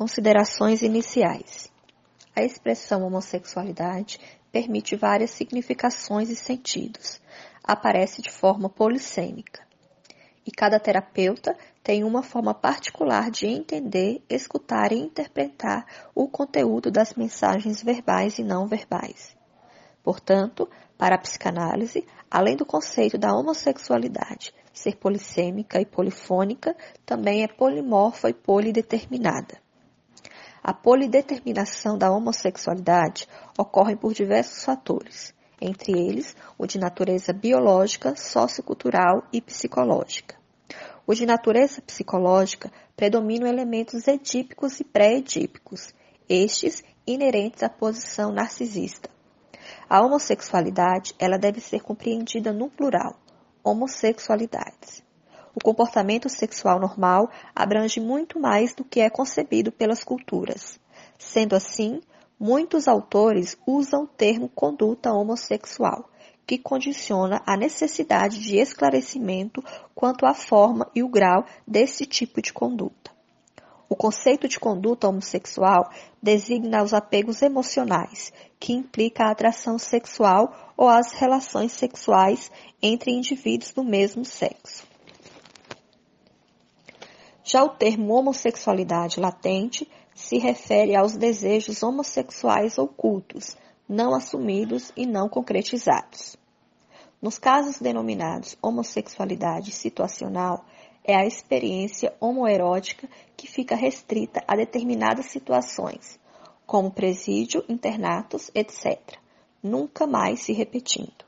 Considerações 0.00 0.80
iniciais. 0.80 1.70
A 2.34 2.42
expressão 2.42 3.02
homossexualidade 3.02 4.18
permite 4.50 4.96
várias 4.96 5.28
significações 5.28 6.30
e 6.30 6.36
sentidos. 6.36 7.20
Aparece 7.62 8.22
de 8.22 8.30
forma 8.30 8.70
polissêmica. 8.70 9.62
E 10.46 10.50
cada 10.50 10.80
terapeuta 10.80 11.54
tem 11.82 12.02
uma 12.02 12.22
forma 12.22 12.54
particular 12.54 13.30
de 13.30 13.46
entender, 13.46 14.24
escutar 14.26 14.90
e 14.90 14.98
interpretar 14.98 15.84
o 16.14 16.26
conteúdo 16.26 16.90
das 16.90 17.12
mensagens 17.12 17.82
verbais 17.82 18.38
e 18.38 18.42
não 18.42 18.66
verbais. 18.66 19.36
Portanto, 20.02 20.66
para 20.96 21.16
a 21.16 21.18
psicanálise, 21.18 22.06
além 22.30 22.56
do 22.56 22.64
conceito 22.64 23.18
da 23.18 23.34
homossexualidade 23.34 24.54
ser 24.72 24.96
polissêmica 24.96 25.78
e 25.78 25.84
polifônica, 25.84 26.74
também 27.04 27.42
é 27.42 27.48
polimorfa 27.48 28.30
e 28.30 28.32
polideterminada. 28.32 29.60
A 30.62 30.74
polideterminação 30.74 31.96
da 31.96 32.12
homossexualidade 32.12 33.26
ocorre 33.58 33.96
por 33.96 34.12
diversos 34.12 34.62
fatores, 34.62 35.34
entre 35.60 35.92
eles 35.92 36.36
o 36.58 36.66
de 36.66 36.78
natureza 36.78 37.32
biológica, 37.32 38.14
sociocultural 38.14 39.22
e 39.32 39.40
psicológica. 39.40 40.36
O 41.06 41.14
de 41.14 41.24
natureza 41.24 41.80
psicológica 41.80 42.70
predominam 42.94 43.48
elementos 43.48 44.06
edípicos 44.06 44.78
e 44.80 44.84
pré-edípicos, 44.84 45.94
estes 46.28 46.84
inerentes 47.06 47.62
à 47.62 47.68
posição 47.68 48.30
narcisista. 48.30 49.08
A 49.88 50.02
homossexualidade 50.02 51.14
ela 51.18 51.38
deve 51.38 51.60
ser 51.60 51.80
compreendida 51.80 52.52
no 52.52 52.68
plural, 52.68 53.16
homossexualidades. 53.64 55.02
O 55.54 55.60
comportamento 55.62 56.28
sexual 56.28 56.78
normal 56.78 57.28
abrange 57.54 58.00
muito 58.00 58.38
mais 58.38 58.72
do 58.72 58.84
que 58.84 59.00
é 59.00 59.10
concebido 59.10 59.72
pelas 59.72 60.04
culturas. 60.04 60.78
Sendo 61.18 61.56
assim, 61.56 62.00
muitos 62.38 62.86
autores 62.86 63.58
usam 63.66 64.04
o 64.04 64.06
termo 64.06 64.48
conduta 64.48 65.12
homossexual, 65.12 66.08
que 66.46 66.56
condiciona 66.56 67.42
a 67.46 67.56
necessidade 67.56 68.38
de 68.38 68.56
esclarecimento 68.58 69.62
quanto 69.94 70.24
à 70.24 70.34
forma 70.34 70.88
e 70.94 71.02
o 71.02 71.08
grau 71.08 71.44
desse 71.66 72.06
tipo 72.06 72.40
de 72.40 72.52
conduta. 72.52 73.10
O 73.88 73.96
conceito 73.96 74.46
de 74.46 74.58
conduta 74.58 75.08
homossexual 75.08 75.90
designa 76.22 76.82
os 76.82 76.94
apegos 76.94 77.42
emocionais, 77.42 78.32
que 78.58 78.72
implica 78.72 79.24
a 79.24 79.32
atração 79.32 79.80
sexual 79.80 80.72
ou 80.76 80.88
as 80.88 81.10
relações 81.12 81.72
sexuais 81.72 82.52
entre 82.80 83.10
indivíduos 83.10 83.72
do 83.72 83.82
mesmo 83.82 84.24
sexo. 84.24 84.89
Já 87.52 87.64
o 87.64 87.70
termo 87.70 88.14
homossexualidade 88.14 89.18
latente 89.18 89.90
se 90.14 90.38
refere 90.38 90.94
aos 90.94 91.16
desejos 91.16 91.82
homossexuais 91.82 92.78
ocultos, 92.78 93.56
não 93.88 94.14
assumidos 94.14 94.92
e 94.96 95.04
não 95.04 95.28
concretizados. 95.28 96.36
Nos 97.20 97.40
casos 97.40 97.80
denominados 97.80 98.56
homossexualidade 98.62 99.72
situacional, 99.72 100.64
é 101.02 101.16
a 101.16 101.26
experiência 101.26 102.14
homoerótica 102.20 103.08
que 103.36 103.48
fica 103.48 103.74
restrita 103.74 104.44
a 104.46 104.54
determinadas 104.54 105.26
situações, 105.26 106.20
como 106.64 106.92
presídio, 106.92 107.64
internatos, 107.68 108.48
etc., 108.54 109.18
nunca 109.60 110.06
mais 110.06 110.38
se 110.38 110.52
repetindo. 110.52 111.24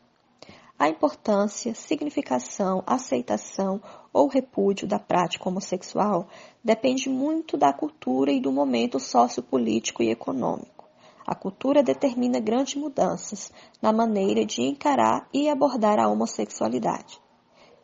A 0.83 0.89
importância, 0.89 1.77
significação, 1.77 2.83
aceitação 2.85 3.81
ou 4.13 4.27
repúdio 4.27 4.85
da 4.85 4.99
prática 4.99 5.49
homossexual 5.49 6.27
depende 6.65 7.09
muito 7.09 7.57
da 7.57 7.73
cultura 7.73 8.33
e 8.33 8.41
do 8.41 8.51
momento 8.51 8.99
sociopolítico 8.99 10.03
e 10.03 10.11
econômico. 10.11 10.89
A 11.25 11.37
cultura 11.37 11.85
determina 11.85 12.41
grandes 12.41 12.75
mudanças 12.75 13.53
na 13.81 13.93
maneira 13.93 14.45
de 14.45 14.63
encarar 14.63 15.29
e 15.33 15.49
abordar 15.49 16.01
a 16.01 16.09
homossexualidade. 16.09 17.21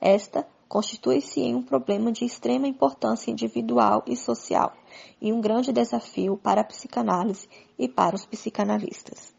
Esta 0.00 0.44
constitui-se 0.68 1.38
em 1.38 1.54
um 1.54 1.62
problema 1.62 2.10
de 2.10 2.24
extrema 2.24 2.66
importância 2.66 3.30
individual 3.30 4.02
e 4.08 4.16
social 4.16 4.72
e 5.22 5.32
um 5.32 5.40
grande 5.40 5.72
desafio 5.72 6.36
para 6.36 6.62
a 6.62 6.64
psicanálise 6.64 7.48
e 7.78 7.86
para 7.86 8.16
os 8.16 8.26
psicanalistas. 8.26 9.32